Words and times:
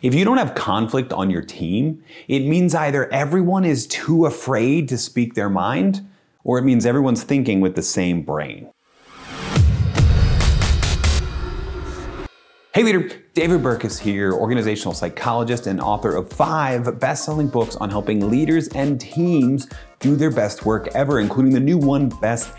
If 0.00 0.14
you 0.14 0.24
don't 0.24 0.36
have 0.36 0.54
conflict 0.54 1.12
on 1.12 1.28
your 1.28 1.42
team, 1.42 2.04
it 2.28 2.46
means 2.46 2.72
either 2.72 3.12
everyone 3.12 3.64
is 3.64 3.84
too 3.88 4.26
afraid 4.26 4.88
to 4.90 4.96
speak 4.96 5.34
their 5.34 5.50
mind, 5.50 6.06
or 6.44 6.56
it 6.60 6.62
means 6.62 6.86
everyone's 6.86 7.24
thinking 7.24 7.60
with 7.60 7.74
the 7.74 7.82
same 7.82 8.22
brain. 8.22 8.70
Hey 12.72 12.84
leader, 12.84 13.10
David 13.34 13.60
Burkus 13.60 13.98
here, 13.98 14.32
organizational 14.32 14.94
psychologist 14.94 15.66
and 15.66 15.80
author 15.80 16.14
of 16.14 16.32
five 16.32 17.00
best 17.00 17.24
selling 17.24 17.48
books 17.48 17.74
on 17.74 17.90
helping 17.90 18.30
leaders 18.30 18.68
and 18.68 19.00
teams 19.00 19.68
do 19.98 20.14
their 20.14 20.30
best 20.30 20.64
work 20.64 20.86
ever, 20.94 21.18
including 21.18 21.52
the 21.52 21.58
new 21.58 21.76
one, 21.76 22.08
Best 22.08 22.52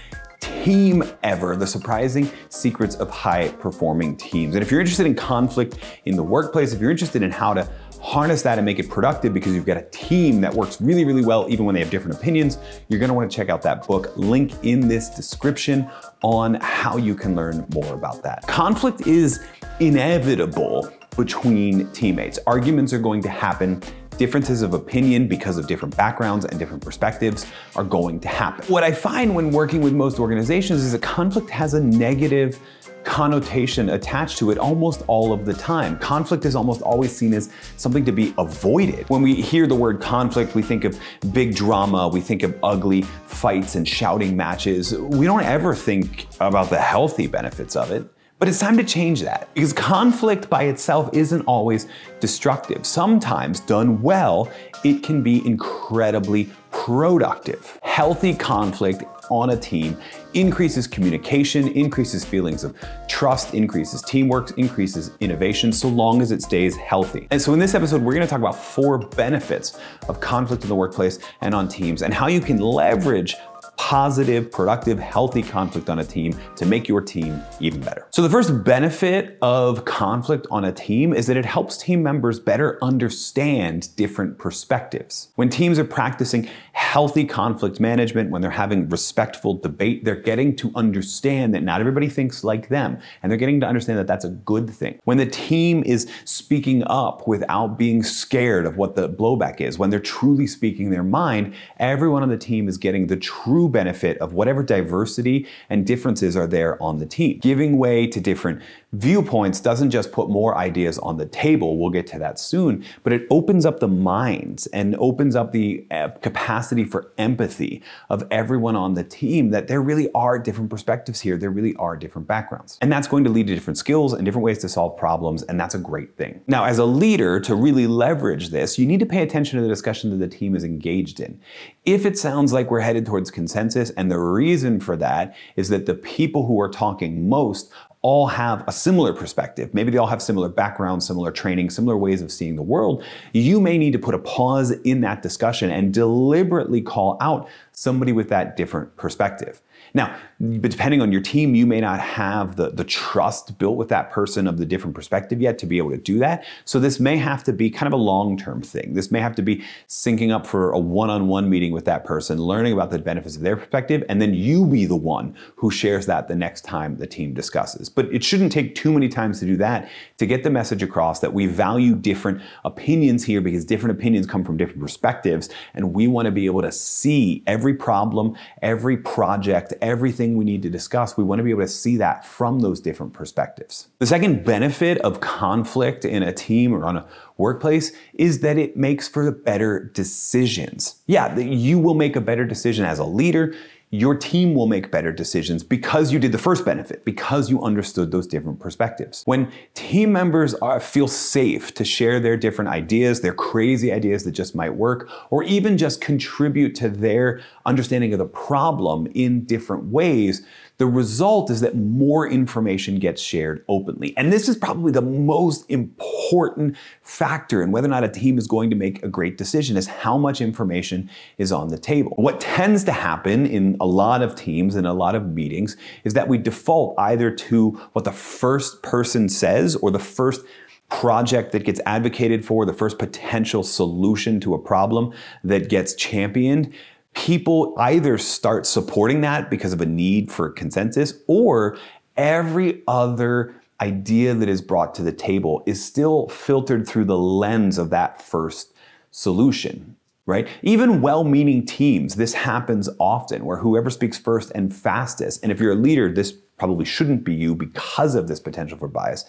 team 0.63 1.03
ever, 1.23 1.55
the 1.55 1.67
surprising 1.67 2.29
secrets 2.49 2.95
of 2.95 3.09
high 3.09 3.49
performing 3.49 4.15
teams. 4.17 4.55
And 4.55 4.63
if 4.63 4.71
you're 4.71 4.79
interested 4.79 5.05
in 5.05 5.15
conflict 5.15 5.77
in 6.05 6.15
the 6.15 6.23
workplace, 6.23 6.73
if 6.73 6.81
you're 6.81 6.91
interested 6.91 7.23
in 7.23 7.31
how 7.31 7.53
to 7.53 7.69
harness 8.01 8.41
that 8.43 8.57
and 8.57 8.65
make 8.65 8.79
it 8.79 8.89
productive 8.89 9.33
because 9.33 9.53
you've 9.53 9.65
got 9.65 9.77
a 9.77 9.85
team 9.91 10.41
that 10.41 10.53
works 10.53 10.79
really, 10.81 11.05
really 11.05 11.23
well, 11.23 11.47
even 11.49 11.65
when 11.65 11.75
they 11.75 11.81
have 11.81 11.89
different 11.89 12.17
opinions, 12.17 12.57
you're 12.87 12.99
gonna 12.99 13.13
wanna 13.13 13.29
check 13.29 13.49
out 13.49 13.61
that 13.61 13.85
book. 13.87 14.15
Link 14.15 14.53
in 14.63 14.87
this 14.87 15.09
description 15.09 15.89
on 16.23 16.55
how 16.55 16.97
you 16.97 17.15
can 17.15 17.35
learn 17.35 17.65
more 17.73 17.93
about 17.93 18.21
that. 18.23 18.45
Conflict 18.47 19.07
is 19.07 19.45
inevitable 19.79 20.91
between 21.17 21.91
teammates. 21.91 22.39
Arguments 22.47 22.93
are 22.93 22.99
going 22.99 23.21
to 23.21 23.29
happen 23.29 23.81
differences 24.19 24.61
of 24.61 24.73
opinion 24.73 25.27
because 25.27 25.57
of 25.57 25.65
different 25.65 25.95
backgrounds 25.97 26.45
and 26.45 26.59
different 26.59 26.83
perspectives 26.83 27.47
are 27.75 27.85
going 27.85 28.19
to 28.19 28.27
happen. 28.27 28.63
What 28.67 28.83
I 28.83 28.91
find 28.91 29.33
when 29.33 29.49
working 29.49 29.81
with 29.81 29.93
most 29.93 30.19
organizations 30.19 30.83
is 30.83 30.91
that 30.91 31.01
conflict 31.01 31.49
has 31.49 31.73
a 31.73 31.81
negative 31.81 32.59
connotation 33.05 33.89
attached 33.89 34.37
to 34.37 34.51
it 34.51 34.57
almost 34.57 35.03
all 35.07 35.31
of 35.31 35.45
the 35.45 35.53
time. 35.53 35.97
Conflict 35.99 36.45
is 36.45 36.53
almost 36.53 36.81
always 36.81 37.15
seen 37.15 37.33
as 37.33 37.49
something 37.77 38.03
to 38.03 38.11
be 38.11 38.33
avoided. 38.37 39.09
When 39.09 39.21
we 39.21 39.35
hear 39.35 39.65
the 39.67 39.75
word 39.75 40.01
conflict, 40.01 40.53
we 40.53 40.61
think 40.61 40.83
of 40.83 40.99
big 41.31 41.55
drama, 41.55 42.09
we 42.09 42.19
think 42.19 42.43
of 42.43 42.53
ugly 42.61 43.03
fights 43.25 43.75
and 43.75 43.87
shouting 43.87 44.35
matches. 44.35 44.93
We 44.93 45.25
don't 45.25 45.45
ever 45.45 45.73
think 45.73 46.27
about 46.41 46.69
the 46.69 46.77
healthy 46.77 47.27
benefits 47.27 47.77
of 47.77 47.89
it. 47.91 48.05
But 48.39 48.47
it's 48.47 48.59
time 48.59 48.77
to 48.77 48.85
change 48.85 49.19
that 49.23 49.53
because 49.53 49.73
conflict 49.73 50.49
by 50.49 50.63
itself 50.63 51.09
isn't 51.11 51.41
always 51.41 51.87
destructive. 52.21 52.85
Sometimes, 52.85 53.59
done 53.59 54.01
well, 54.01 54.49
it 54.85 55.03
can 55.03 55.21
be 55.21 55.45
incredibly 55.45 56.49
productive. 56.71 57.77
Healthy 57.83 58.35
conflict 58.35 59.03
on 59.29 59.49
a 59.49 59.57
team 59.57 59.97
increases 60.33 60.87
communication, 60.87 61.67
increases 61.69 62.23
feelings 62.23 62.63
of 62.63 62.75
trust, 63.09 63.53
increases 63.53 64.01
teamwork, 64.01 64.57
increases 64.57 65.11
innovation, 65.19 65.73
so 65.73 65.89
long 65.89 66.21
as 66.21 66.31
it 66.31 66.41
stays 66.41 66.77
healthy. 66.77 67.27
And 67.31 67.41
so 67.41 67.51
in 67.53 67.59
this 67.59 67.75
episode, 67.75 68.01
we're 68.01 68.13
gonna 68.13 68.25
talk 68.27 68.39
about 68.39 68.55
four 68.57 68.97
benefits 68.97 69.77
of 70.07 70.19
conflict 70.19 70.63
in 70.63 70.69
the 70.69 70.75
workplace 70.75 71.19
and 71.41 71.53
on 71.53 71.67
teams 71.67 72.03
and 72.03 72.13
how 72.13 72.27
you 72.27 72.39
can 72.39 72.59
leverage 72.59 73.35
positive, 73.79 74.51
productive, 74.51 74.99
healthy 74.99 75.41
conflict 75.41 75.89
on 75.89 75.99
a 75.99 76.03
team 76.03 76.37
to 76.53 76.65
make 76.65 76.89
your 76.89 76.99
team 76.99 77.41
even 77.61 77.79
better. 77.79 78.05
So, 78.11 78.21
the 78.21 78.29
first 78.29 78.65
benefit 78.65 79.37
of 79.41 79.85
conflict 79.85 80.45
on 80.51 80.65
a 80.65 80.71
team 80.71 81.13
is 81.13 81.27
that 81.27 81.37
it 81.37 81.45
helps 81.45 81.77
team 81.77 82.03
members 82.03 82.41
better 82.41 82.77
understand 82.83 83.95
different 83.95 84.37
perspectives. 84.37 85.29
When 85.35 85.47
teams 85.47 85.79
are 85.79 85.85
practicing 85.85 86.49
healthy 86.73 87.23
conflict 87.23 87.79
management, 87.79 88.31
when 88.31 88.41
they're 88.41 88.51
having 88.51 88.89
respectful 88.89 89.57
debate, 89.57 90.03
they're 90.03 90.15
getting 90.15 90.57
to 90.57 90.71
understand 90.75 91.55
that 91.55 91.63
not 91.63 91.79
everybody 91.79 92.09
thinks 92.09 92.43
like 92.43 92.67
them, 92.67 92.99
and 93.23 93.31
they're 93.31 93.39
getting 93.39 93.61
to 93.61 93.65
understand 93.65 93.97
that 93.97 94.07
that's 94.07 94.25
a 94.25 94.29
good 94.29 94.69
thing. 94.69 94.99
When 95.05 95.17
the 95.17 95.25
team 95.25 95.83
is 95.85 96.11
speaking 96.25 96.83
up 96.87 97.29
without 97.29 97.77
being 97.77 98.03
scared 98.03 98.65
of 98.65 98.75
what 98.75 98.95
the 98.95 99.07
blowback 99.07 99.61
is, 99.61 99.79
when 99.79 99.89
they're 99.89 100.01
truly 100.01 100.47
speaking 100.47 100.89
their 100.89 101.01
mind, 101.01 101.53
everyone 101.77 102.23
on 102.23 102.29
the 102.29 102.37
team 102.37 102.67
is 102.67 102.77
getting 102.77 103.07
the 103.07 103.15
true 103.15 103.68
benefit 103.69 104.17
of 104.17 104.33
whatever 104.33 104.63
diversity 104.63 105.47
and 105.69 105.85
differences 105.85 106.35
are 106.35 106.47
there 106.47 106.81
on 106.81 106.99
the 106.99 107.05
team. 107.05 107.39
Giving 107.39 107.77
way 107.77 108.07
to 108.07 108.19
different 108.19 108.61
viewpoints 108.93 109.59
doesn't 109.59 109.91
just 109.91 110.11
put 110.11 110.29
more 110.29 110.57
ideas 110.57 110.97
on 110.99 111.17
the 111.17 111.25
table, 111.25 111.77
we'll 111.77 111.91
get 111.91 112.07
to 112.07 112.19
that 112.19 112.39
soon, 112.39 112.83
but 113.03 113.13
it 113.13 113.27
opens 113.29 113.65
up 113.65 113.79
the 113.79 113.87
minds 113.87 114.65
and 114.67 114.95
opens 114.97 115.35
up 115.35 115.51
the 115.51 115.85
uh, 115.91 116.09
capacity 116.21 116.83
for 116.83 117.11
empathy 117.17 117.83
of 118.09 118.25
everyone 118.31 118.75
on 118.75 118.95
the 118.95 119.03
team 119.03 119.51
that 119.51 119.67
there 119.67 119.81
really 119.81 120.11
are 120.13 120.39
different 120.39 120.69
perspectives 120.69 121.21
here, 121.21 121.37
there 121.37 121.51
really 121.51 121.75
are 121.75 121.95
different 121.95 122.27
backgrounds. 122.27 122.77
And 122.81 122.91
that's 122.91 123.07
going 123.07 123.23
to 123.25 123.29
lead 123.29 123.47
to 123.47 123.53
different 123.53 123.77
skills 123.77 124.13
and 124.13 124.25
different 124.25 124.43
ways 124.43 124.57
to 124.59 124.69
solve 124.69 124.97
problems, 124.97 125.43
and 125.43 125.59
that's 125.59 125.75
a 125.75 125.79
great 125.79 126.17
thing. 126.17 126.41
Now, 126.47 126.65
as 126.65 126.79
a 126.79 126.85
leader, 126.85 127.39
to 127.41 127.55
really 127.55 127.85
leverage 127.85 128.49
this, 128.49 128.79
you 128.79 128.87
need 128.87 128.99
to 129.01 129.05
pay 129.05 129.21
attention 129.21 129.57
to 129.57 129.63
the 129.63 129.69
discussion 129.69 130.09
that 130.09 130.17
the 130.17 130.35
team 130.35 130.55
is 130.55 130.63
engaged 130.63 131.19
in. 131.19 131.39
If 131.85 132.05
it 132.05 132.17
sounds 132.17 132.53
like 132.53 132.71
we're 132.71 132.79
headed 132.79 133.05
towards 133.05 133.29
consensus, 133.29 133.91
and 133.91 134.11
the 134.11 134.19
reason 134.19 134.79
for 134.79 134.95
that 134.97 135.35
is 135.55 135.69
that 135.69 135.85
the 135.85 135.93
people 135.93 136.45
who 136.45 136.59
are 136.59 136.69
talking 136.69 137.29
most 137.29 137.71
all 138.01 138.27
have 138.27 138.63
a 138.67 138.71
similar 138.71 139.13
perspective. 139.13 139.73
Maybe 139.73 139.91
they 139.91 139.97
all 139.97 140.07
have 140.07 140.21
similar 140.21 140.47
backgrounds, 140.47 141.05
similar 141.05 141.31
training, 141.31 141.69
similar 141.69 141.97
ways 141.97 142.21
of 142.21 142.31
seeing 142.31 142.55
the 142.55 142.63
world. 142.63 143.03
You 143.33 143.59
may 143.59 143.77
need 143.77 143.91
to 143.91 143.99
put 143.99 144.15
a 144.15 144.19
pause 144.19 144.71
in 144.71 145.01
that 145.01 145.21
discussion 145.21 145.69
and 145.69 145.93
deliberately 145.93 146.81
call 146.81 147.17
out 147.19 147.49
somebody 147.73 148.13
with 148.13 148.29
that 148.29 148.55
different 148.55 148.95
perspective. 148.95 149.61
Now, 149.93 150.17
depending 150.59 151.01
on 151.01 151.11
your 151.11 151.21
team, 151.21 151.55
you 151.55 151.65
may 151.65 151.81
not 151.81 151.99
have 151.99 152.55
the, 152.55 152.69
the 152.69 152.83
trust 152.83 153.57
built 153.57 153.77
with 153.77 153.89
that 153.89 154.11
person 154.11 154.47
of 154.47 154.57
the 154.57 154.65
different 154.65 154.95
perspective 154.95 155.41
yet 155.41 155.57
to 155.59 155.65
be 155.65 155.77
able 155.77 155.91
to 155.91 155.97
do 155.97 156.19
that. 156.19 156.45
So 156.65 156.79
this 156.79 156.99
may 156.99 157.17
have 157.17 157.43
to 157.45 157.53
be 157.53 157.69
kind 157.69 157.87
of 157.87 157.93
a 157.93 158.01
long-term 158.01 158.61
thing. 158.61 158.93
This 158.93 159.11
may 159.11 159.19
have 159.19 159.35
to 159.35 159.41
be 159.41 159.63
syncing 159.87 160.31
up 160.31 160.47
for 160.47 160.71
a 160.71 160.79
one-on-one 160.79 161.49
meeting 161.49 161.71
with 161.71 161.85
that 161.85 162.05
person, 162.05 162.37
learning 162.37 162.73
about 162.73 162.91
the 162.91 162.99
benefits 162.99 163.35
of 163.35 163.41
their 163.41 163.57
perspective, 163.57 164.03
and 164.09 164.21
then 164.21 164.33
you 164.33 164.65
be 164.65 164.85
the 164.85 164.95
one 164.95 165.35
who 165.55 165.71
shares 165.71 166.05
that 166.05 166.27
the 166.27 166.35
next 166.35 166.61
time 166.61 166.97
the 166.97 167.07
team 167.07 167.33
discusses. 167.33 167.89
But 167.89 168.05
it 168.13 168.23
shouldn't 168.23 168.51
take 168.51 168.75
too 168.75 168.93
many 168.93 169.09
times 169.09 169.39
to 169.39 169.45
do 169.45 169.57
that 169.57 169.89
to 170.17 170.25
get 170.25 170.43
the 170.43 170.49
message 170.49 170.83
across 170.83 171.19
that 171.19 171.33
we 171.33 171.47
value 171.47 171.95
different 171.95 172.41
opinions 172.63 173.23
here 173.23 173.41
because 173.41 173.65
different 173.65 173.97
opinions 173.97 174.25
come 174.25 174.43
from 174.43 174.57
different 174.57 174.81
perspectives, 174.81 175.49
and 175.73 175.93
we 175.93 176.07
want 176.07 176.25
to 176.25 176.31
be 176.31 176.45
able 176.45 176.61
to 176.61 176.71
see 176.71 177.43
every 177.47 177.73
problem, 177.73 178.35
every 178.61 178.97
project, 178.97 179.73
everything 179.81 180.37
we 180.37 180.45
need 180.45 180.61
to 180.63 180.69
discuss, 180.69 181.17
we 181.17 181.23
want 181.23 181.39
to 181.39 181.43
be 181.43 181.51
able 181.51 181.61
to 181.61 181.67
see 181.67 181.97
that 181.97 182.25
from 182.25 182.59
those 182.59 182.79
different 182.79 183.13
perspectives. 183.13 183.87
The 183.99 184.05
second 184.05 184.45
benefit 184.45 184.97
of 184.99 185.19
conflict 185.19 186.05
in 186.05 186.23
a 186.23 186.33
team 186.33 186.73
or 186.73 186.85
on 186.85 186.97
a 186.97 187.05
workplace 187.37 187.91
is 188.13 188.39
that 188.41 188.57
it 188.57 188.75
makes 188.77 189.07
for 189.07 189.31
better 189.31 189.91
decisions. 189.93 191.01
Yeah, 191.07 191.37
you 191.37 191.79
will 191.79 191.95
make 191.95 192.15
a 192.15 192.21
better 192.21 192.45
decision 192.45 192.85
as 192.85 192.99
a 192.99 193.05
leader 193.05 193.55
your 193.91 194.15
team 194.15 194.53
will 194.53 194.67
make 194.67 194.91
better 194.91 195.11
decisions 195.11 195.63
because 195.63 196.11
you 196.11 196.19
did 196.19 196.31
the 196.31 196.37
first 196.37 196.63
benefit, 196.63 197.03
because 197.05 197.49
you 197.49 197.63
understood 197.63 198.11
those 198.11 198.27
different 198.27 198.59
perspectives. 198.59 199.23
When 199.25 199.51
team 199.73 200.11
members 200.11 200.53
are, 200.55 200.79
feel 200.79 201.07
safe 201.07 201.73
to 201.73 201.83
share 201.83 202.19
their 202.19 202.37
different 202.37 202.69
ideas, 202.69 203.21
their 203.21 203.33
crazy 203.33 203.91
ideas 203.91 204.23
that 204.25 204.31
just 204.31 204.53
might 204.53 204.75
work, 204.75 205.09
or 205.31 205.43
even 205.43 205.75
just 205.75 206.01
contribute 206.01 206.75
to 206.75 206.89
their 206.89 207.41
understanding 207.65 208.13
of 208.13 208.19
the 208.19 208.25
problem 208.25 209.07
in 209.15 209.45
different 209.45 209.85
ways, 209.85 210.45
the 210.79 210.87
result 210.87 211.51
is 211.51 211.59
that 211.59 211.75
more 211.75 212.25
information 212.25 212.99
gets 212.99 213.21
shared 213.21 213.65
openly. 213.67 214.15
And 214.15 214.31
this 214.31 214.47
is 214.47 214.55
probably 214.55 214.93
the 214.93 215.01
most 215.01 215.69
important 215.69 216.77
factor 217.01 217.61
in 217.61 217.71
whether 217.71 217.85
or 217.85 217.91
not 217.91 218.05
a 218.05 218.09
team 218.09 218.37
is 218.37 218.47
going 218.47 218.69
to 218.69 218.77
make 218.77 219.03
a 219.03 219.09
great 219.09 219.37
decision 219.37 219.75
is 219.75 219.87
how 219.87 220.17
much 220.17 220.39
information 220.39 221.09
is 221.37 221.51
on 221.51 221.67
the 221.67 221.77
table. 221.77 222.13
What 222.15 222.39
tends 222.39 222.85
to 222.85 222.93
happen 222.93 223.45
in 223.45 223.75
a 223.81 223.85
lot 223.85 224.21
of 224.21 224.35
teams 224.35 224.75
and 224.75 224.87
a 224.87 224.93
lot 224.93 225.15
of 225.15 225.27
meetings 225.27 225.75
is 226.05 226.13
that 226.13 226.29
we 226.29 226.37
default 226.37 226.97
either 226.97 227.29
to 227.29 227.71
what 227.91 228.05
the 228.05 228.13
first 228.13 228.81
person 228.81 229.27
says 229.27 229.75
or 229.75 229.91
the 229.91 229.99
first 229.99 230.45
project 230.87 231.51
that 231.51 231.65
gets 231.65 231.81
advocated 231.85 232.45
for, 232.45 232.65
the 232.65 232.73
first 232.73 232.97
potential 232.97 233.63
solution 233.63 234.39
to 234.39 234.53
a 234.53 234.57
problem 234.59 235.13
that 235.43 235.67
gets 235.67 235.93
championed 235.93 236.73
people 237.13 237.75
either 237.77 238.17
start 238.17 238.65
supporting 238.65 239.21
that 239.21 239.49
because 239.49 239.73
of 239.73 239.81
a 239.81 239.85
need 239.85 240.31
for 240.31 240.49
consensus 240.49 241.13
or 241.27 241.77
every 242.17 242.81
other 242.87 243.55
idea 243.81 244.33
that 244.33 244.49
is 244.49 244.61
brought 244.61 244.93
to 244.95 245.01
the 245.01 245.11
table 245.11 245.63
is 245.65 245.83
still 245.83 246.27
filtered 246.29 246.87
through 246.87 247.05
the 247.05 247.17
lens 247.17 247.77
of 247.77 247.89
that 247.89 248.21
first 248.21 248.73
solution 249.11 249.95
right? 250.29 250.47
Even 250.61 251.01
well 251.01 251.23
meaning 251.23 251.65
teams, 251.65 252.15
this 252.15 252.35
happens 252.35 252.87
often 252.99 253.45
where 253.45 253.57
whoever 253.57 253.89
speaks 253.89 254.15
first 254.15 254.51
and 254.53 254.73
fastest, 254.73 255.41
and 255.41 255.51
if 255.51 255.59
you're 255.59 255.71
a 255.71 255.75
leader, 255.75 256.13
this 256.13 256.31
probably 256.59 256.85
shouldn't 256.85 257.23
be 257.23 257.33
you 257.33 257.55
because 257.55 258.13
of 258.13 258.27
this 258.27 258.39
potential 258.39 258.77
for 258.77 258.87
bias, 258.87 259.25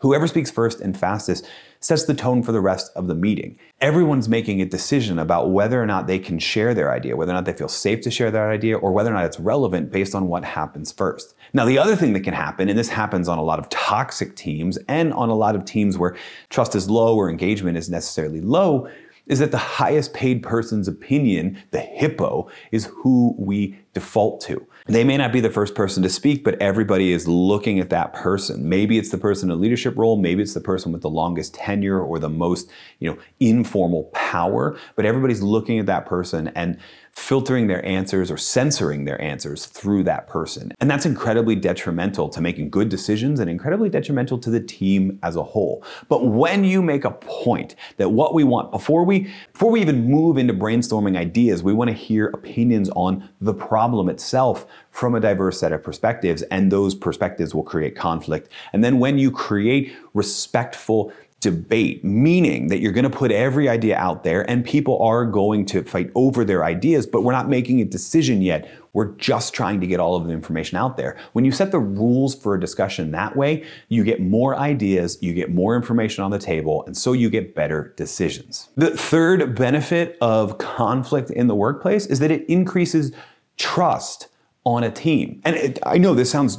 Whoever 0.00 0.26
speaks 0.26 0.50
first 0.50 0.80
and 0.80 0.98
fastest 0.98 1.46
sets 1.80 2.04
the 2.04 2.14
tone 2.14 2.42
for 2.42 2.52
the 2.52 2.60
rest 2.60 2.90
of 2.96 3.06
the 3.06 3.14
meeting. 3.14 3.58
Everyone's 3.82 4.30
making 4.30 4.62
a 4.62 4.64
decision 4.64 5.18
about 5.18 5.50
whether 5.50 5.82
or 5.82 5.84
not 5.84 6.06
they 6.06 6.18
can 6.18 6.38
share 6.38 6.72
their 6.72 6.90
idea, 6.90 7.16
whether 7.16 7.32
or 7.32 7.34
not 7.34 7.44
they 7.44 7.52
feel 7.52 7.68
safe 7.68 8.00
to 8.02 8.10
share 8.10 8.30
their 8.30 8.50
idea, 8.50 8.78
or 8.78 8.92
whether 8.92 9.10
or 9.10 9.14
not 9.14 9.26
it's 9.26 9.38
relevant 9.38 9.92
based 9.92 10.14
on 10.14 10.28
what 10.28 10.42
happens 10.42 10.90
first. 10.90 11.34
Now, 11.52 11.66
the 11.66 11.76
other 11.76 11.96
thing 11.96 12.14
that 12.14 12.20
can 12.20 12.32
happen, 12.32 12.70
and 12.70 12.78
this 12.78 12.88
happens 12.88 13.28
on 13.28 13.36
a 13.36 13.42
lot 13.42 13.58
of 13.58 13.68
toxic 13.68 14.36
teams 14.36 14.78
and 14.88 15.12
on 15.12 15.28
a 15.28 15.34
lot 15.34 15.54
of 15.54 15.66
teams 15.66 15.98
where 15.98 16.16
trust 16.48 16.74
is 16.74 16.88
low 16.88 17.14
or 17.14 17.28
engagement 17.28 17.76
is 17.76 17.90
necessarily 17.90 18.40
low, 18.40 18.88
is 19.26 19.38
that 19.40 19.50
the 19.50 19.58
highest 19.58 20.14
paid 20.14 20.42
person's 20.42 20.88
opinion, 20.88 21.62
the 21.72 21.80
hippo, 21.80 22.50
is 22.72 22.86
who 22.86 23.34
we 23.38 23.78
default 23.92 24.40
to. 24.40 24.66
They 24.90 25.04
may 25.04 25.16
not 25.16 25.32
be 25.32 25.38
the 25.38 25.50
first 25.50 25.76
person 25.76 26.02
to 26.02 26.08
speak, 26.08 26.42
but 26.42 26.60
everybody 26.60 27.12
is 27.12 27.28
looking 27.28 27.78
at 27.78 27.90
that 27.90 28.12
person. 28.12 28.68
Maybe 28.68 28.98
it's 28.98 29.10
the 29.10 29.18
person 29.18 29.48
in 29.48 29.56
a 29.56 29.60
leadership 29.60 29.96
role, 29.96 30.16
maybe 30.16 30.42
it's 30.42 30.54
the 30.54 30.60
person 30.60 30.90
with 30.90 31.02
the 31.02 31.08
longest 31.08 31.54
tenure 31.54 32.00
or 32.00 32.18
the 32.18 32.28
most, 32.28 32.68
you 32.98 33.08
know, 33.08 33.16
informal 33.38 34.10
power, 34.14 34.76
but 34.96 35.04
everybody's 35.04 35.42
looking 35.42 35.78
at 35.78 35.86
that 35.86 36.06
person 36.06 36.48
and 36.56 36.76
filtering 37.12 37.66
their 37.66 37.84
answers 37.84 38.30
or 38.30 38.36
censoring 38.36 39.04
their 39.04 39.20
answers 39.20 39.66
through 39.66 40.04
that 40.04 40.26
person. 40.26 40.72
And 40.80 40.90
that's 40.90 41.06
incredibly 41.06 41.54
detrimental 41.54 42.28
to 42.30 42.40
making 42.40 42.70
good 42.70 42.88
decisions 42.88 43.40
and 43.40 43.50
incredibly 43.50 43.88
detrimental 43.88 44.38
to 44.38 44.50
the 44.50 44.60
team 44.60 45.18
as 45.22 45.36
a 45.36 45.42
whole. 45.42 45.84
But 46.08 46.26
when 46.26 46.64
you 46.64 46.82
make 46.82 47.04
a 47.04 47.10
point 47.10 47.74
that 47.96 48.10
what 48.10 48.34
we 48.34 48.44
want 48.44 48.70
before 48.70 49.04
we 49.04 49.32
before 49.52 49.70
we 49.70 49.80
even 49.80 50.08
move 50.08 50.38
into 50.38 50.54
brainstorming 50.54 51.16
ideas, 51.16 51.62
we 51.62 51.72
want 51.72 51.88
to 51.88 51.96
hear 51.96 52.26
opinions 52.28 52.90
on 52.90 53.28
the 53.40 53.54
problem 53.54 54.08
itself 54.08 54.66
from 54.90 55.14
a 55.14 55.20
diverse 55.20 55.58
set 55.60 55.72
of 55.72 55.82
perspectives 55.82 56.42
and 56.42 56.70
those 56.70 56.94
perspectives 56.94 57.54
will 57.54 57.62
create 57.62 57.96
conflict. 57.96 58.50
And 58.72 58.82
then 58.82 58.98
when 58.98 59.18
you 59.18 59.30
create 59.30 59.92
respectful 60.14 61.12
debate, 61.40 62.04
meaning 62.04 62.68
that 62.68 62.80
you're 62.80 62.92
going 62.92 63.04
to 63.04 63.10
put 63.10 63.32
every 63.32 63.68
idea 63.68 63.96
out 63.96 64.24
there 64.24 64.48
and 64.48 64.64
people 64.64 65.02
are 65.02 65.24
going 65.24 65.64
to 65.66 65.82
fight 65.82 66.10
over 66.14 66.44
their 66.44 66.64
ideas, 66.64 67.06
but 67.06 67.22
we're 67.22 67.32
not 67.32 67.48
making 67.48 67.80
a 67.80 67.84
decision 67.84 68.42
yet. 68.42 68.70
We're 68.92 69.12
just 69.12 69.54
trying 69.54 69.80
to 69.80 69.86
get 69.86 70.00
all 70.00 70.16
of 70.16 70.26
the 70.26 70.32
information 70.32 70.76
out 70.76 70.96
there. 70.96 71.16
When 71.32 71.44
you 71.44 71.52
set 71.52 71.70
the 71.70 71.78
rules 71.78 72.34
for 72.34 72.54
a 72.54 72.60
discussion 72.60 73.12
that 73.12 73.36
way, 73.36 73.64
you 73.88 74.04
get 74.04 74.20
more 74.20 74.54
ideas, 74.54 75.16
you 75.22 75.32
get 75.32 75.50
more 75.50 75.76
information 75.76 76.24
on 76.24 76.30
the 76.30 76.38
table, 76.38 76.84
and 76.86 76.96
so 76.96 77.12
you 77.12 77.30
get 77.30 77.54
better 77.54 77.94
decisions. 77.96 78.68
The 78.76 78.90
third 78.90 79.54
benefit 79.54 80.18
of 80.20 80.58
conflict 80.58 81.30
in 81.30 81.46
the 81.46 81.54
workplace 81.54 82.04
is 82.06 82.18
that 82.18 82.30
it 82.30 82.44
increases 82.50 83.12
trust 83.56 84.28
on 84.64 84.84
a 84.84 84.90
team. 84.90 85.40
And 85.44 85.56
it, 85.56 85.78
I 85.86 85.96
know 85.96 86.14
this 86.14 86.30
sounds 86.30 86.58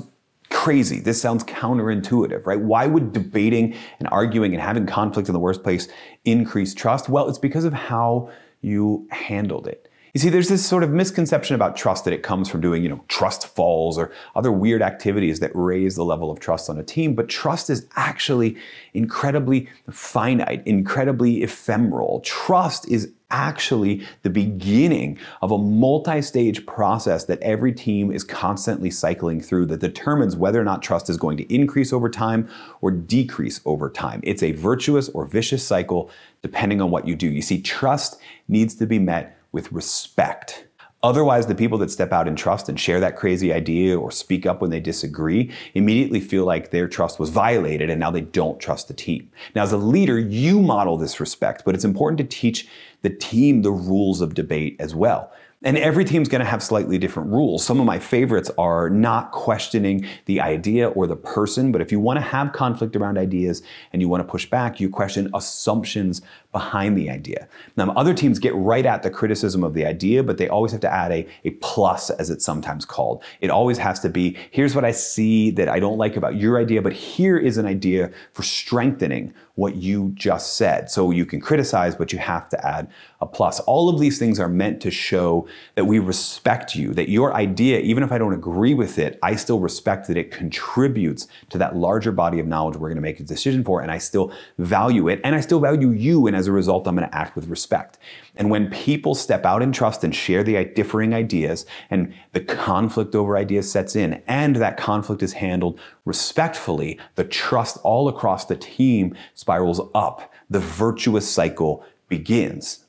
crazy. 0.52 1.00
This 1.00 1.22
sounds 1.22 1.44
counterintuitive, 1.46 2.46
right? 2.46 2.60
Why 2.60 2.86
would 2.86 3.14
debating 3.14 3.76
and 4.00 4.08
arguing 4.12 4.54
and 4.54 4.62
having 4.62 4.86
conflict 4.86 5.28
in 5.30 5.34
the 5.34 5.40
worst 5.40 5.64
place 5.64 5.88
increase 6.26 6.74
trust? 6.74 7.10
Well, 7.10 7.28
it's 7.28 7.40
because 7.40 7.66
of 7.66 7.74
how 7.74 8.30
you 8.62 9.08
handled 9.10 9.68
it. 9.68 9.88
You 10.14 10.20
see, 10.20 10.30
there's 10.30 10.50
this 10.50 10.66
sort 10.66 10.84
of 10.84 10.92
misconception 10.92 11.56
about 11.56 11.78
trust 11.78 12.04
that 12.04 12.14
it 12.14 12.22
comes 12.22 12.50
from 12.50 12.60
doing, 12.60 12.84
you 12.84 12.90
know, 12.90 13.02
trust 13.08 13.48
falls 13.48 13.98
or 13.98 14.12
other 14.36 14.52
weird 14.52 14.82
activities 14.82 15.40
that 15.40 15.52
raise 15.54 15.96
the 15.96 16.04
level 16.04 16.30
of 16.30 16.40
trust 16.40 16.70
on 16.70 16.78
a 16.78 16.84
team. 16.84 17.16
But 17.16 17.30
trust 17.30 17.70
is 17.70 17.88
actually 17.96 18.58
incredibly 18.94 19.70
finite, 19.90 20.68
incredibly 20.68 21.44
ephemeral. 21.44 22.20
Trust 22.26 22.90
is 22.90 23.14
actually 23.32 24.06
the 24.22 24.30
beginning 24.30 25.18
of 25.42 25.52
a 25.52 25.58
multi 25.58 26.22
stage 26.22 26.66
process 26.66 27.26
that 27.26 27.40
every 27.42 27.74
team 27.74 28.12
is 28.12 28.24
constantly 28.24 28.92
cycling 28.92 29.42
through 29.42 29.66
that 29.68 29.80
determines 29.80 30.36
whether 30.36 30.62
or 30.62 30.64
not 30.64 30.84
trust 30.84 31.10
is 31.10 31.18
going 31.18 31.38
to 31.38 31.54
increase 31.54 31.92
over 31.92 32.10
time 32.10 32.48
or 32.82 32.92
decrease 32.92 33.60
over 33.66 33.90
time. 33.90 34.20
It's 34.24 34.44
a 34.44 34.52
virtuous 34.52 35.10
or 35.10 35.26
vicious 35.26 35.66
cycle 35.66 36.12
depending 36.42 36.82
on 36.82 36.92
what 36.92 37.08
you 37.08 37.16
do. 37.16 37.28
You 37.28 37.42
see, 37.42 37.62
trust 37.62 38.20
needs 38.48 38.76
to 38.76 38.86
be 38.86 39.00
met 39.00 39.38
with 39.52 39.72
respect. 39.72 40.66
Otherwise, 41.04 41.48
the 41.48 41.56
people 41.56 41.80
that 41.80 41.90
step 41.90 42.12
out 42.12 42.28
in 42.28 42.36
trust 42.36 42.70
and 42.70 42.80
share 42.80 43.00
that 43.00 43.16
crazy 43.16 43.52
idea 43.52 44.00
or 44.00 44.12
speak 44.12 44.46
up 44.46 44.62
when 44.62 44.70
they 44.70 44.80
disagree 44.80 45.52
immediately 45.74 46.20
feel 46.20 46.46
like 46.46 46.70
their 46.70 46.88
trust 46.88 47.20
was 47.20 47.32
violated 47.32 47.90
and 47.90 48.00
now 48.00 48.12
they 48.12 48.22
don't 48.22 48.60
trust 48.60 48.88
the 48.88 48.94
team. 48.94 49.28
Now, 49.56 49.64
as 49.64 49.72
a 49.72 49.78
leader, 49.78 50.20
you 50.20 50.62
model 50.62 50.98
this 50.98 51.20
respect, 51.20 51.64
but 51.66 51.74
it's 51.74 51.86
important 51.86 52.20
to 52.20 52.24
teach 52.24 52.68
the 53.02 53.10
team 53.10 53.64
the 53.64 53.72
rules 53.72 54.22
of 54.22 54.36
debate 54.36 54.76
as 54.80 54.94
well. 54.94 55.32
And 55.64 55.78
every 55.78 56.06
team's 56.06 56.28
going 56.28 56.40
to 56.40 56.50
have 56.50 56.64
slightly 56.64 56.98
different 56.98 57.30
rules. 57.30 57.64
Some 57.64 57.80
of 57.80 57.86
my 57.86 58.00
favorites 58.00 58.50
are 58.58 58.90
not 58.90 59.32
questioning 59.32 60.08
the 60.26 60.42
idea 60.42 60.90
or 60.90 61.06
the 61.06 61.16
person, 61.16 61.72
but 61.72 61.82
if 61.82 61.92
you 61.92 62.00
want 62.00 62.18
to 62.18 62.22
have 62.22 62.52
conflict 62.52 62.96
around 62.96 63.20
ideas 63.20 63.62
and 63.94 64.02
you 64.02 64.10
want 64.10 64.26
to 64.26 64.32
push 64.32 64.48
back, 64.48 64.80
you 64.80 64.90
question 64.90 65.30
assumptions 65.36 66.24
behind 66.52 66.98
the 66.98 67.12
idea. 67.12 67.48
Now, 67.78 67.92
other 67.92 68.16
teams 68.16 68.40
get 68.40 68.56
right 68.56 68.88
at 68.88 69.04
the 69.04 69.12
criticism 69.12 69.64
of 69.64 69.76
the 69.76 69.86
idea, 69.86 70.24
but 70.24 70.40
they 70.40 70.50
always 70.50 70.72
have 70.72 70.82
to 70.82 70.92
add 70.92 71.12
a, 71.12 71.28
a 71.46 71.52
plus, 71.62 72.10
as 72.10 72.32
it's 72.32 72.44
sometimes 72.44 72.84
called. 72.84 73.24
It 73.40 73.52
always 73.52 73.78
has 73.78 74.00
to 74.00 74.10
be 74.10 74.36
here's 74.50 74.74
what 74.74 74.84
I 74.84 74.92
see 74.92 75.52
that 75.52 75.70
I 75.70 75.80
don't 75.80 76.00
like 76.00 76.16
about 76.16 76.38
your 76.38 76.60
idea, 76.60 76.82
but 76.82 76.94
here 76.94 77.38
is 77.38 77.58
an 77.58 77.68
idea 77.68 78.10
for 78.34 78.42
strengthening 78.42 79.32
what 79.56 79.76
you 79.76 80.12
just 80.16 80.56
said. 80.56 80.90
So 80.90 81.12
you 81.12 81.26
can 81.26 81.42
criticize, 81.42 81.96
but 81.96 82.14
you 82.14 82.20
have 82.20 82.50
to 82.50 82.66
add 82.66 82.90
a 83.20 83.26
plus. 83.26 83.60
All 83.62 83.90
of 83.90 84.00
these 84.00 84.18
things 84.18 84.40
are 84.40 84.48
meant 84.48 84.82
to 84.82 84.92
show 84.92 85.48
that 85.76 85.86
we 85.86 86.00
respect 86.00 86.76
you, 86.76 86.94
that 86.94 87.10
your 87.10 87.34
idea, 87.34 87.80
even 87.80 88.04
if 88.04 88.12
I 88.12 88.18
don't 88.18 88.34
agree 88.34 88.74
with 88.74 88.98
it, 88.98 89.20
I 89.22 89.36
still 89.36 89.60
respect 89.60 90.08
that 90.08 90.18
it 90.18 90.32
contributes 90.32 91.28
to 91.50 91.58
that 91.58 91.76
larger 91.76 92.12
body 92.12 92.40
of 92.40 92.48
knowledge 92.48 92.78
we're 92.78 92.90
going 92.90 92.96
to 92.96 93.02
make 93.02 93.20
a 93.20 93.24
decision 93.24 93.64
for, 93.64 93.82
and 93.82 93.92
I 93.92 93.98
still 93.98 94.34
value 94.58 95.08
it, 95.08 95.22
and 95.24 95.36
I 95.36 95.42
still 95.42 95.60
value 95.60 95.92
you, 95.92 96.28
and 96.28 96.36
as 96.36 96.48
a 96.48 96.52
result, 96.52 96.88
I'm 96.88 96.96
going 96.96 97.08
to 97.08 97.16
act 97.16 97.36
with 97.36 97.48
respect. 97.48 97.98
And 98.36 98.50
when 98.50 98.70
people 98.70 99.14
step 99.14 99.46
out 99.46 99.62
in 99.62 99.72
trust 99.72 100.04
and 100.04 100.16
share 100.16 100.44
the 100.44 100.64
differing 100.66 101.14
ideas, 101.14 101.66
and 101.90 102.14
the 102.32 102.40
conflict 102.40 103.14
over 103.14 103.38
ideas 103.38 103.72
sets 103.72 103.96
in, 103.96 104.24
and 104.28 104.56
that 104.56 104.78
conflict 104.78 105.22
is 105.22 105.34
handled 105.34 105.80
respectfully, 106.06 107.00
the 107.16 107.24
trust 107.24 107.78
all 107.84 108.08
across 108.08 108.46
the 108.46 108.56
team 108.56 109.16
spirals 109.42 109.82
up. 109.96 110.32
The 110.50 110.60
virtuous 110.60 111.30
cycle 111.30 111.84
begins. 112.08 112.86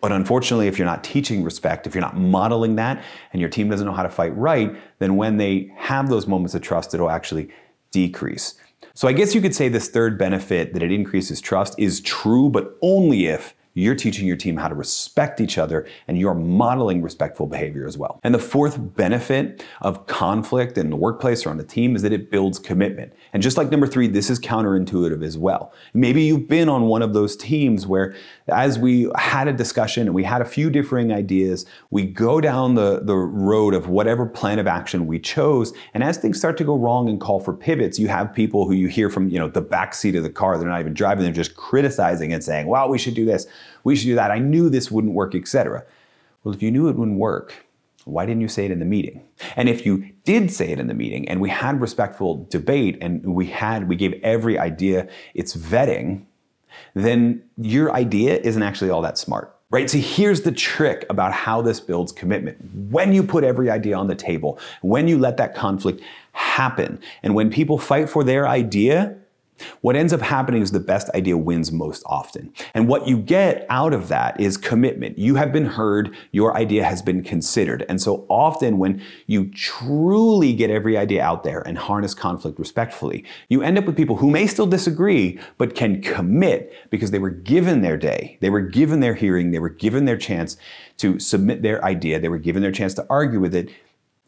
But 0.00 0.12
unfortunately, 0.12 0.66
if 0.66 0.76
you're 0.76 0.86
not 0.86 1.02
teaching 1.02 1.42
respect, 1.42 1.86
if 1.86 1.94
you're 1.94 2.02
not 2.02 2.18
modeling 2.18 2.74
that, 2.76 3.02
and 3.32 3.40
your 3.40 3.48
team 3.48 3.70
doesn't 3.70 3.86
know 3.86 3.94
how 3.94 4.02
to 4.02 4.10
fight 4.10 4.36
right, 4.36 4.76
then 4.98 5.16
when 5.16 5.38
they 5.38 5.72
have 5.76 6.10
those 6.10 6.26
moments 6.26 6.54
of 6.54 6.60
trust, 6.60 6.92
it'll 6.92 7.10
actually 7.10 7.48
decrease. 7.90 8.54
So 8.92 9.08
I 9.08 9.12
guess 9.12 9.34
you 9.34 9.40
could 9.40 9.54
say 9.54 9.68
this 9.68 9.88
third 9.88 10.18
benefit 10.18 10.74
that 10.74 10.82
it 10.82 10.92
increases 10.92 11.40
trust 11.40 11.78
is 11.78 12.00
true, 12.00 12.50
but 12.50 12.76
only 12.82 13.26
if 13.26 13.54
you're 13.74 13.96
teaching 13.96 14.26
your 14.26 14.36
team 14.36 14.56
how 14.56 14.68
to 14.68 14.74
respect 14.74 15.40
each 15.40 15.58
other 15.58 15.86
and 16.06 16.16
you're 16.18 16.34
modeling 16.34 17.02
respectful 17.02 17.46
behavior 17.46 17.86
as 17.86 17.98
well. 17.98 18.20
And 18.22 18.32
the 18.32 18.38
fourth 18.38 18.78
benefit 18.96 19.64
of 19.80 20.06
conflict 20.06 20.78
in 20.78 20.90
the 20.90 20.96
workplace 20.96 21.44
or 21.44 21.50
on 21.50 21.56
the 21.56 21.64
team 21.64 21.96
is 21.96 22.02
that 22.02 22.12
it 22.12 22.30
builds 22.30 22.60
commitment. 22.60 23.12
And 23.32 23.42
just 23.42 23.56
like 23.56 23.70
number 23.70 23.88
three, 23.88 24.06
this 24.06 24.30
is 24.30 24.38
counterintuitive 24.38 25.24
as 25.24 25.36
well. 25.36 25.72
Maybe 25.92 26.22
you've 26.22 26.48
been 26.48 26.68
on 26.68 26.84
one 26.84 27.02
of 27.02 27.14
those 27.14 27.36
teams 27.36 27.84
where 27.84 28.14
as 28.46 28.78
we 28.78 29.10
had 29.16 29.48
a 29.48 29.52
discussion 29.52 30.06
and 30.06 30.14
we 30.14 30.22
had 30.22 30.40
a 30.40 30.44
few 30.44 30.70
differing 30.70 31.12
ideas, 31.12 31.66
we 31.90 32.06
go 32.06 32.40
down 32.40 32.76
the, 32.76 33.00
the 33.02 33.16
road 33.16 33.74
of 33.74 33.88
whatever 33.88 34.24
plan 34.24 34.60
of 34.60 34.68
action 34.68 35.08
we 35.08 35.18
chose. 35.18 35.72
And 35.94 36.04
as 36.04 36.16
things 36.16 36.38
start 36.38 36.56
to 36.58 36.64
go 36.64 36.76
wrong 36.76 37.08
and 37.08 37.20
call 37.20 37.40
for 37.40 37.52
pivots, 37.52 37.98
you 37.98 38.06
have 38.06 38.32
people 38.32 38.66
who 38.66 38.72
you 38.74 38.86
hear 38.86 39.10
from, 39.10 39.28
you 39.28 39.38
know, 39.38 39.48
the 39.48 39.60
back 39.60 39.94
seat 39.94 40.14
of 40.14 40.22
the 40.22 40.30
car, 40.30 40.56
they're 40.58 40.68
not 40.68 40.80
even 40.80 40.94
driving, 40.94 41.24
they're 41.24 41.32
just 41.32 41.56
criticizing 41.56 42.32
and 42.32 42.44
saying, 42.44 42.68
well, 42.68 42.88
we 42.88 42.98
should 42.98 43.14
do 43.14 43.24
this 43.24 43.48
we 43.84 43.96
should 43.96 44.06
do 44.06 44.14
that. 44.14 44.30
I 44.30 44.38
knew 44.38 44.68
this 44.68 44.90
wouldn't 44.90 45.14
work, 45.14 45.34
etc. 45.34 45.84
Well, 46.42 46.54
if 46.54 46.62
you 46.62 46.70
knew 46.70 46.88
it 46.88 46.96
wouldn't 46.96 47.18
work, 47.18 47.54
why 48.04 48.26
didn't 48.26 48.42
you 48.42 48.48
say 48.48 48.66
it 48.66 48.70
in 48.70 48.78
the 48.78 48.84
meeting? 48.84 49.22
And 49.56 49.68
if 49.68 49.86
you 49.86 50.10
did 50.24 50.50
say 50.50 50.70
it 50.70 50.78
in 50.78 50.88
the 50.88 50.94
meeting 50.94 51.28
and 51.28 51.40
we 51.40 51.48
had 51.48 51.80
respectful 51.80 52.46
debate 52.50 52.98
and 53.00 53.24
we 53.34 53.46
had 53.46 53.88
we 53.88 53.96
gave 53.96 54.20
every 54.22 54.58
idea 54.58 55.08
its 55.34 55.56
vetting, 55.56 56.26
then 56.94 57.42
your 57.56 57.92
idea 57.92 58.38
isn't 58.38 58.62
actually 58.62 58.90
all 58.90 59.02
that 59.02 59.18
smart. 59.18 59.50
Right? 59.70 59.90
So 59.90 59.98
here's 59.98 60.42
the 60.42 60.52
trick 60.52 61.04
about 61.10 61.32
how 61.32 61.60
this 61.60 61.80
builds 61.80 62.12
commitment. 62.12 62.58
When 62.92 63.12
you 63.12 63.24
put 63.24 63.42
every 63.42 63.70
idea 63.70 63.96
on 63.96 64.06
the 64.06 64.14
table, 64.14 64.58
when 64.82 65.08
you 65.08 65.18
let 65.18 65.36
that 65.38 65.54
conflict 65.56 66.00
happen, 66.32 67.00
and 67.24 67.34
when 67.34 67.50
people 67.50 67.78
fight 67.78 68.08
for 68.08 68.22
their 68.22 68.46
idea, 68.46 69.16
what 69.80 69.96
ends 69.96 70.12
up 70.12 70.20
happening 70.20 70.62
is 70.62 70.72
the 70.72 70.80
best 70.80 71.08
idea 71.14 71.36
wins 71.36 71.70
most 71.70 72.02
often. 72.06 72.52
And 72.74 72.88
what 72.88 73.06
you 73.06 73.18
get 73.18 73.66
out 73.68 73.92
of 73.92 74.08
that 74.08 74.38
is 74.40 74.56
commitment. 74.56 75.18
You 75.18 75.36
have 75.36 75.52
been 75.52 75.66
heard, 75.66 76.16
your 76.32 76.56
idea 76.56 76.84
has 76.84 77.02
been 77.02 77.22
considered. 77.22 77.84
And 77.88 78.00
so 78.00 78.26
often 78.28 78.78
when 78.78 79.02
you 79.26 79.50
truly 79.50 80.52
get 80.52 80.70
every 80.70 80.96
idea 80.96 81.22
out 81.22 81.44
there 81.44 81.60
and 81.60 81.78
harness 81.78 82.14
conflict 82.14 82.58
respectfully, 82.58 83.24
you 83.48 83.62
end 83.62 83.78
up 83.78 83.84
with 83.84 83.96
people 83.96 84.16
who 84.16 84.30
may 84.30 84.46
still 84.46 84.66
disagree, 84.66 85.38
but 85.58 85.74
can 85.74 86.02
commit 86.02 86.72
because 86.90 87.10
they 87.10 87.18
were 87.18 87.30
given 87.30 87.82
their 87.82 87.96
day, 87.96 88.38
they 88.40 88.50
were 88.50 88.60
given 88.60 89.00
their 89.00 89.14
hearing, 89.14 89.50
they 89.50 89.58
were 89.58 89.68
given 89.68 90.04
their 90.04 90.16
chance 90.16 90.56
to 90.96 91.18
submit 91.18 91.62
their 91.62 91.84
idea, 91.84 92.18
they 92.18 92.28
were 92.28 92.38
given 92.38 92.62
their 92.62 92.72
chance 92.72 92.94
to 92.94 93.06
argue 93.08 93.40
with 93.40 93.54
it, 93.54 93.70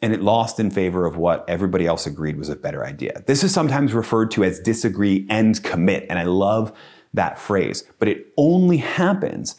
and 0.01 0.13
it 0.13 0.21
lost 0.21 0.59
in 0.59 0.69
favor 0.69 1.05
of 1.05 1.17
what 1.17 1.43
everybody 1.47 1.87
else 1.87 2.05
agreed 2.05 2.37
was 2.37 2.49
a 2.49 2.55
better 2.55 2.85
idea. 2.85 3.23
This 3.25 3.43
is 3.43 3.53
sometimes 3.53 3.93
referred 3.93 4.31
to 4.31 4.43
as 4.43 4.59
disagree 4.59 5.25
and 5.29 5.61
commit, 5.63 6.05
and 6.09 6.19
I 6.19 6.23
love 6.23 6.71
that 7.13 7.39
phrase, 7.39 7.83
but 7.99 8.07
it 8.07 8.27
only 8.37 8.77
happens 8.77 9.55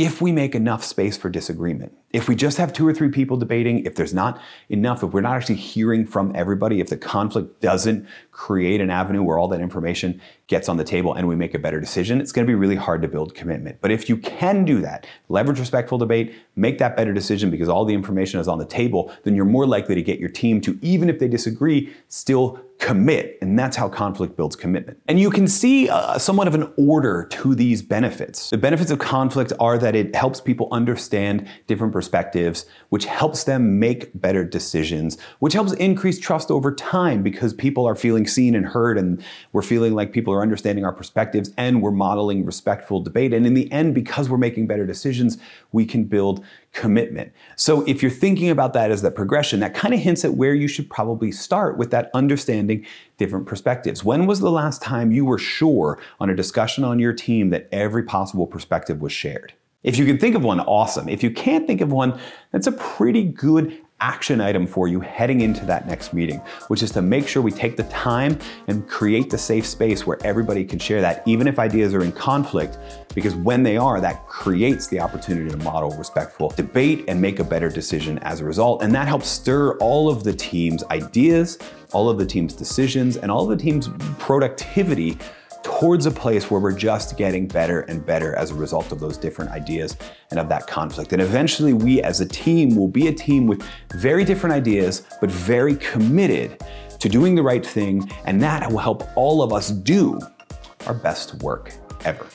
if 0.00 0.22
we 0.22 0.32
make 0.32 0.54
enough 0.54 0.82
space 0.82 1.18
for 1.18 1.28
disagreement. 1.28 1.92
If 2.14 2.26
we 2.26 2.34
just 2.34 2.56
have 2.56 2.72
two 2.72 2.88
or 2.88 2.94
three 2.94 3.10
people 3.10 3.36
debating, 3.36 3.84
if 3.84 3.96
there's 3.96 4.14
not 4.14 4.40
enough, 4.70 5.02
if 5.02 5.12
we're 5.12 5.20
not 5.20 5.36
actually 5.36 5.56
hearing 5.56 6.06
from 6.06 6.32
everybody, 6.34 6.80
if 6.80 6.88
the 6.88 6.96
conflict 6.96 7.60
doesn't 7.60 8.08
create 8.32 8.80
an 8.80 8.88
avenue 8.88 9.22
where 9.22 9.38
all 9.38 9.46
that 9.48 9.60
information 9.60 10.18
gets 10.46 10.70
on 10.70 10.78
the 10.78 10.84
table 10.84 11.12
and 11.12 11.28
we 11.28 11.36
make 11.36 11.52
a 11.52 11.58
better 11.58 11.78
decision, 11.80 12.18
it's 12.18 12.32
going 12.32 12.46
to 12.46 12.50
be 12.50 12.54
really 12.54 12.76
hard 12.76 13.02
to 13.02 13.08
build 13.08 13.34
commitment. 13.34 13.78
But 13.82 13.90
if 13.90 14.08
you 14.08 14.16
can 14.16 14.64
do 14.64 14.80
that, 14.80 15.06
leverage 15.28 15.60
respectful 15.60 15.98
debate, 15.98 16.34
make 16.56 16.78
that 16.78 16.96
better 16.96 17.12
decision 17.12 17.50
because 17.50 17.68
all 17.68 17.84
the 17.84 17.92
information 17.92 18.40
is 18.40 18.48
on 18.48 18.56
the 18.56 18.64
table, 18.64 19.12
then 19.24 19.34
you're 19.34 19.44
more 19.44 19.66
likely 19.66 19.94
to 19.94 20.02
get 20.02 20.18
your 20.18 20.30
team 20.30 20.62
to, 20.62 20.78
even 20.80 21.10
if 21.10 21.18
they 21.18 21.28
disagree, 21.28 21.94
still 22.08 22.58
commit. 22.80 23.36
And 23.42 23.58
that's 23.58 23.76
how 23.76 23.88
conflict 23.88 24.36
builds 24.36 24.56
commitment. 24.56 24.98
And 25.06 25.20
you 25.20 25.30
can 25.30 25.46
see 25.46 25.88
uh, 25.90 26.18
somewhat 26.18 26.48
of 26.48 26.54
an 26.54 26.72
order 26.78 27.26
to 27.30 27.54
these 27.54 27.82
benefits. 27.82 28.48
The 28.50 28.58
benefits 28.58 28.90
of 28.90 28.98
conflict 28.98 29.52
are 29.60 29.76
that 29.78 29.94
it 29.94 30.16
helps 30.16 30.40
people 30.40 30.66
understand 30.72 31.46
different 31.66 31.92
perspectives, 31.92 32.64
which 32.88 33.04
helps 33.04 33.44
them 33.44 33.78
make 33.78 34.18
better 34.18 34.44
decisions, 34.44 35.18
which 35.40 35.52
helps 35.52 35.72
increase 35.74 36.18
trust 36.18 36.50
over 36.50 36.74
time 36.74 37.22
because 37.22 37.52
people 37.52 37.86
are 37.86 37.94
feeling 37.94 38.26
seen 38.26 38.54
and 38.54 38.64
heard 38.64 38.96
and 38.96 39.22
we're 39.52 39.62
feeling 39.62 39.94
like 39.94 40.12
people 40.12 40.32
are 40.32 40.40
understanding 40.40 40.84
our 40.84 40.92
perspectives 40.92 41.52
and 41.58 41.82
we're 41.82 41.90
modeling 41.90 42.46
respectful 42.46 43.02
debate. 43.02 43.34
And 43.34 43.46
in 43.46 43.52
the 43.52 43.70
end, 43.70 43.94
because 43.94 44.30
we're 44.30 44.38
making 44.38 44.66
better 44.66 44.86
decisions, 44.86 45.36
we 45.72 45.84
can 45.84 46.04
build 46.04 46.42
commitment. 46.72 47.32
So 47.56 47.82
if 47.82 48.00
you're 48.00 48.10
thinking 48.10 48.48
about 48.48 48.72
that 48.74 48.90
as 48.90 49.02
the 49.02 49.10
progression, 49.10 49.60
that 49.60 49.74
kind 49.74 49.92
of 49.92 50.00
hints 50.00 50.24
at 50.24 50.34
where 50.34 50.54
you 50.54 50.68
should 50.68 50.88
probably 50.88 51.32
start 51.32 51.76
with 51.76 51.90
that 51.90 52.10
understanding 52.70 52.86
different 53.16 53.46
perspectives. 53.46 54.04
When 54.04 54.26
was 54.26 54.40
the 54.40 54.50
last 54.50 54.82
time 54.82 55.12
you 55.12 55.24
were 55.24 55.38
sure 55.38 55.98
on 56.20 56.30
a 56.30 56.34
discussion 56.34 56.84
on 56.84 56.98
your 56.98 57.12
team 57.12 57.50
that 57.50 57.68
every 57.70 58.02
possible 58.02 58.46
perspective 58.46 59.00
was 59.00 59.12
shared? 59.12 59.52
If 59.82 59.96
you 59.98 60.04
can 60.04 60.18
think 60.18 60.36
of 60.36 60.44
one, 60.44 60.60
awesome. 60.60 61.08
If 61.08 61.22
you 61.22 61.30
can't 61.30 61.66
think 61.66 61.80
of 61.80 61.90
one, 61.90 62.18
that's 62.52 62.66
a 62.66 62.72
pretty 62.72 63.24
good 63.24 63.78
action 64.00 64.40
item 64.40 64.66
for 64.66 64.88
you 64.88 65.00
heading 65.00 65.40
into 65.40 65.64
that 65.66 65.86
next 65.86 66.12
meeting, 66.12 66.38
which 66.68 66.82
is 66.82 66.90
to 66.90 67.02
make 67.02 67.28
sure 67.28 67.42
we 67.42 67.50
take 67.50 67.76
the 67.76 67.84
time 67.84 68.38
and 68.68 68.88
create 68.88 69.30
the 69.30 69.38
safe 69.38 69.66
space 69.66 70.06
where 70.06 70.18
everybody 70.24 70.64
can 70.64 70.78
share 70.78 71.00
that, 71.00 71.22
even 71.26 71.46
if 71.46 71.58
ideas 71.58 71.94
are 71.94 72.02
in 72.02 72.12
conflict, 72.12 72.78
because 73.14 73.34
when 73.34 73.62
they 73.62 73.76
are, 73.76 74.00
that 74.00 74.26
creates 74.26 74.86
the 74.88 75.00
opportunity 75.00 75.50
to 75.50 75.56
model 75.58 75.90
respectful 75.90 76.50
debate 76.50 77.04
and 77.08 77.20
make 77.20 77.38
a 77.38 77.44
better 77.44 77.68
decision 77.68 78.18
as 78.20 78.40
a 78.40 78.44
result. 78.44 78.82
And 78.82 78.94
that 78.94 79.08
helps 79.08 79.28
stir 79.28 79.76
all 79.78 80.08
of 80.08 80.24
the 80.24 80.32
team's 80.32 80.84
ideas, 80.84 81.58
all 81.92 82.08
of 82.08 82.18
the 82.18 82.26
team's 82.26 82.54
decisions, 82.54 83.16
and 83.16 83.30
all 83.30 83.50
of 83.50 83.58
the 83.58 83.62
team's 83.62 83.88
productivity 84.18 85.18
towards 85.80 86.04
a 86.04 86.10
place 86.10 86.50
where 86.50 86.60
we're 86.60 86.76
just 86.76 87.16
getting 87.16 87.48
better 87.48 87.80
and 87.88 88.04
better 88.04 88.36
as 88.36 88.50
a 88.50 88.54
result 88.54 88.92
of 88.92 89.00
those 89.00 89.16
different 89.16 89.50
ideas 89.50 89.96
and 90.30 90.38
of 90.38 90.46
that 90.46 90.66
conflict. 90.66 91.14
And 91.14 91.22
eventually, 91.22 91.72
we 91.72 92.02
as 92.02 92.20
a 92.20 92.28
team 92.28 92.76
will 92.76 92.86
be 92.86 93.08
a 93.08 93.14
team 93.14 93.46
with 93.46 93.62
very 93.94 94.22
different 94.22 94.54
ideas, 94.54 95.04
but 95.22 95.30
very 95.30 95.76
committed 95.76 96.62
to 96.98 97.08
doing 97.08 97.34
the 97.34 97.42
right 97.42 97.64
thing. 97.64 98.06
And 98.26 98.42
that 98.42 98.70
will 98.70 98.78
help 98.78 99.08
all 99.16 99.42
of 99.42 99.54
us 99.54 99.70
do 99.70 100.20
our 100.86 100.92
best 100.92 101.36
work 101.36 101.72
ever. 102.04 102.26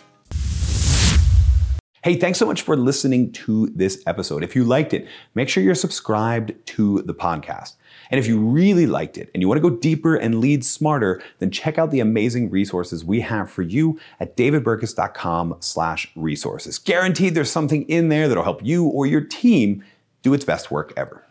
Hey, 2.05 2.15
thanks 2.15 2.37
so 2.37 2.45
much 2.45 2.61
for 2.61 2.77
listening 2.77 3.31
to 3.31 3.65
this 3.73 4.03
episode. 4.05 4.43
If 4.43 4.55
you 4.55 4.63
liked 4.63 4.93
it, 4.93 5.07
make 5.33 5.49
sure 5.49 5.63
you're 5.63 5.73
subscribed 5.73 6.53
to 6.67 7.01
the 7.01 7.15
podcast. 7.15 7.77
And 8.11 8.19
if 8.19 8.27
you 8.27 8.39
really 8.39 8.85
liked 8.85 9.17
it 9.17 9.31
and 9.33 9.41
you 9.41 9.47
want 9.47 9.57
to 9.59 9.67
go 9.67 9.75
deeper 9.75 10.15
and 10.15 10.39
lead 10.39 10.63
smarter, 10.63 11.19
then 11.39 11.49
check 11.49 11.79
out 11.79 11.89
the 11.89 12.01
amazing 12.01 12.51
resources 12.51 13.03
we 13.03 13.21
have 13.21 13.49
for 13.49 13.63
you 13.63 13.99
at 14.19 14.37
davidburkus.com 14.37 15.55
slash 15.61 16.11
resources. 16.15 16.77
Guaranteed 16.77 17.33
there's 17.33 17.49
something 17.49 17.89
in 17.89 18.09
there 18.09 18.27
that'll 18.27 18.43
help 18.43 18.63
you 18.63 18.85
or 18.85 19.07
your 19.07 19.21
team 19.21 19.83
do 20.21 20.35
its 20.35 20.45
best 20.45 20.69
work 20.69 20.93
ever. 20.95 21.23